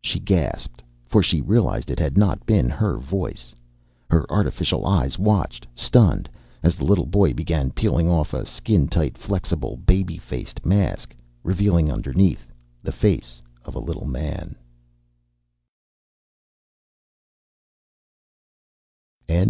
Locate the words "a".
8.32-8.46, 13.74-13.78